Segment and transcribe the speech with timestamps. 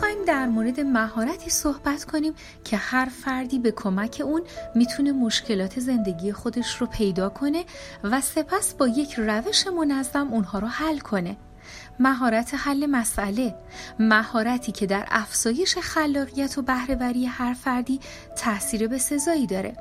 [0.00, 4.42] می‌خوایم در مورد مهارتی صحبت کنیم که هر فردی به کمک اون
[4.74, 7.64] می‌تونه مشکلات زندگی خودش رو پیدا کنه
[8.04, 11.36] و سپس با یک روش منظم اونها رو حل کنه.
[11.98, 13.54] مهارت حل مسئله
[13.98, 18.00] مهارتی که در افزایش خلاقیت و بهرهوری هر فردی
[18.36, 19.76] تاثیر به سزایی داره.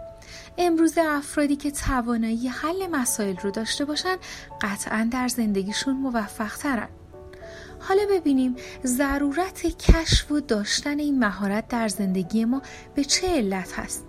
[0.58, 4.16] امروز افرادی که توانایی حل مسائل رو داشته باشن
[4.62, 6.88] قطعا در زندگیشون موفق ترن.
[7.80, 12.62] حالا ببینیم ضرورت کشف و داشتن این مهارت در زندگی ما
[12.96, 14.06] به چه علت هست.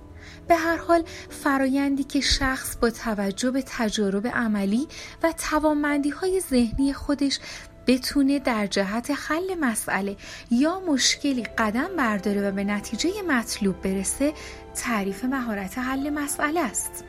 [0.49, 4.89] به هر حال فرایندی که شخص با توجه به تجارب عملی
[5.23, 7.39] و توانمندی های ذهنی خودش
[7.87, 10.17] بتونه در جهت حل مسئله
[10.51, 14.33] یا مشکلی قدم برداره و به نتیجه مطلوب برسه
[14.75, 17.05] تعریف مهارت حل مسئله است.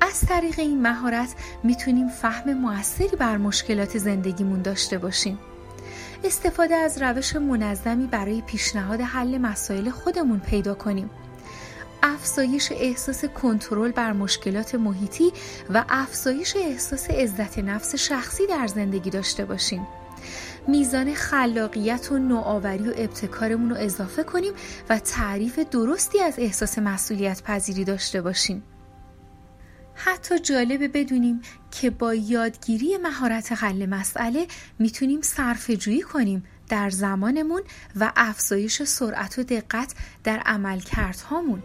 [0.00, 5.38] از طریق این مهارت می‌تونیم فهم موثری بر مشکلات زندگیمون داشته باشیم.
[6.24, 11.10] استفاده از روش منظمی برای پیشنهاد حل مسائل خودمون پیدا کنیم.
[12.02, 15.32] افزایش احساس کنترل بر مشکلات محیطی
[15.70, 19.86] و افزایش احساس عزت نفس شخصی در زندگی داشته باشیم.
[20.68, 24.52] میزان خلاقیت و نوآوری و ابتکارمون رو اضافه کنیم
[24.90, 28.62] و تعریف درستی از احساس مسئولیت پذیری داشته باشیم.
[30.00, 34.46] حتی جالبه بدونیم که با یادگیری مهارت حل مسئله
[34.78, 37.62] می‌تونیم صرف جویی کنیم در زمانمون
[37.96, 39.94] و افزایش سرعت و دقت
[40.24, 41.62] در عملکردهامون.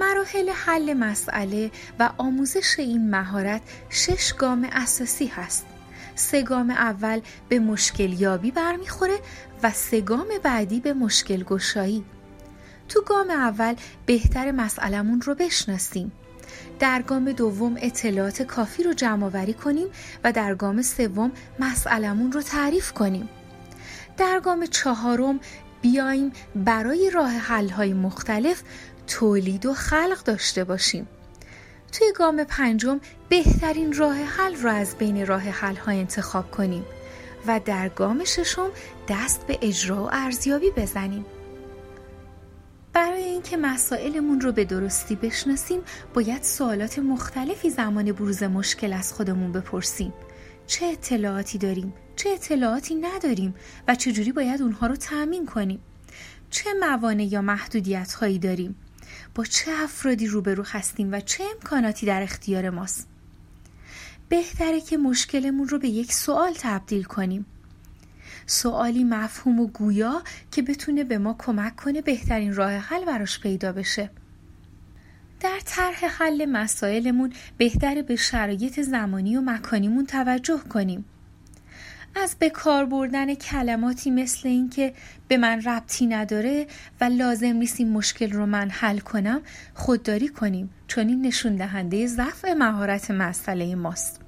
[0.00, 5.66] مراحل حل مسئله و آموزش این مهارت شش گام اساسی هست.
[6.14, 9.18] سه گام اول به مشکل یابی برمیخوره
[9.62, 12.04] و سه گام بعدی به مشکل گشایی.
[12.88, 13.74] تو گام اول
[14.06, 16.12] بهتر مسئلمون رو بشناسیم.
[16.78, 19.86] در گام دوم اطلاعات کافی رو جمع آوری کنیم
[20.24, 23.28] و در گام سوم مسئلمون رو تعریف کنیم.
[24.16, 25.40] در گام چهارم
[25.82, 28.62] بیایم برای راه حل های مختلف
[29.06, 31.08] تولید و خلق داشته باشیم.
[31.92, 36.84] توی گام پنجم بهترین راه حل را از بین راه حل ها انتخاب کنیم
[37.46, 38.70] و در گام ششم
[39.08, 41.24] دست به اجرا و ارزیابی بزنیم.
[42.96, 45.80] برای اینکه مسائلمون رو به درستی بشناسیم
[46.14, 50.12] باید سوالات مختلفی زمان بروز مشکل از خودمون بپرسیم.
[50.66, 53.54] چه اطلاعاتی داریم؟ چه اطلاعاتی نداریم؟
[53.88, 55.80] و چجوری باید اونها رو تأمین کنیم؟
[56.50, 58.76] چه موانع یا محدودیت هایی داریم؟
[59.34, 63.08] با چه افرادی روبرو هستیم و چه امکاناتی در اختیار ماست؟
[64.28, 67.46] بهتره که مشکلمون رو به یک سوال تبدیل کنیم.
[68.46, 73.72] سوالی مفهوم و گویا که بتونه به ما کمک کنه بهترین راه حل براش پیدا
[73.72, 74.10] بشه.
[75.40, 81.04] در طرح حل مسائلمون بهتره به شرایط زمانی و مکانیمون توجه کنیم.
[82.22, 84.92] از به کار بردن کلماتی مثل اینکه
[85.28, 86.66] به من ربطی نداره
[87.00, 89.40] و لازم نیست این مشکل رو من حل کنم
[89.74, 94.25] خودداری کنیم چون این نشون دهنده ضعف مهارت مسئله ماست.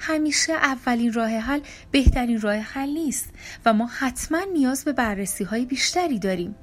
[0.00, 3.28] همیشه اولین راه حل بهترین راه حل نیست
[3.64, 6.54] و ما حتما نیاز به بررسی های بیشتری داریم.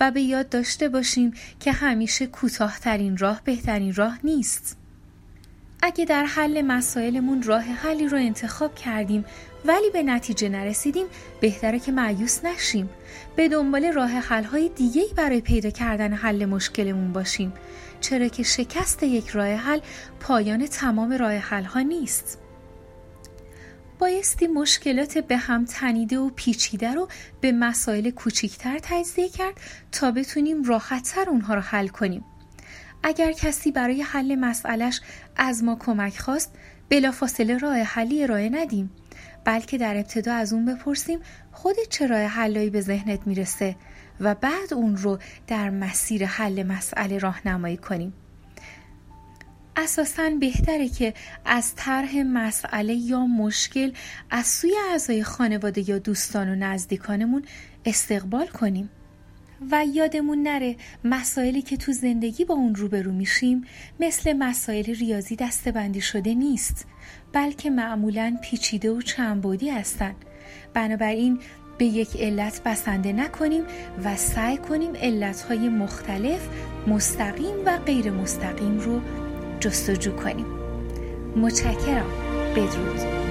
[0.00, 4.76] و به یاد داشته باشیم که همیشه کوتاهترین راه بهترین راه نیست.
[5.82, 9.24] اگه در حل مسائلمون راه حلی رو انتخاب کردیم
[9.64, 11.06] ولی به نتیجه نرسیدیم
[11.40, 12.90] بهتره که معیوس نشیم.
[13.36, 17.52] به دنبال راه حل های دیگه برای پیدا کردن حل مشکلمون باشیم.
[18.00, 19.80] چرا که شکست یک راه حل
[20.20, 22.41] پایان تمام راه حل ها نیست.
[24.02, 27.08] بایستی مشکلات به هم تنیده و پیچیده رو
[27.40, 29.54] به مسائل کوچیکتر تجزیه کرد
[29.92, 32.24] تا بتونیم راحتتر اونها رو حل کنیم.
[33.02, 35.00] اگر کسی برای حل مسئلش
[35.36, 36.54] از ما کمک خواست
[36.88, 38.90] بلافاصله راه حلی ارائه ندیم
[39.44, 41.18] بلکه در ابتدا از اون بپرسیم
[41.52, 43.76] خودت چه راه حلایی به ذهنت می‌رسه
[44.20, 48.14] و بعد اون رو در مسیر حل مسئله راهنمایی کنیم
[49.76, 51.14] اساسا بهتره که
[51.44, 53.92] از طرح مسئله یا مشکل
[54.30, 57.44] از سوی اعضای خانواده یا دوستان و نزدیکانمون
[57.84, 58.90] استقبال کنیم.
[59.70, 63.64] و یادمون نره مسائلی که تو زندگی با اون روبرو میشیم
[64.00, 66.86] مثل مسائل ریاضی دستبندی شده نیست
[67.32, 70.16] بلکه معمولا پیچیده و چندبودی هستند
[70.74, 71.38] بنابراین
[71.78, 73.64] به یک علت بسنده نکنیم
[74.04, 76.48] و سعی کنیم علتهای مختلف
[76.86, 79.00] مستقیم و غیر مستقیم رو
[79.62, 80.46] جستجو کنیم.
[81.36, 82.06] متشکرم.
[82.56, 83.21] بدرود.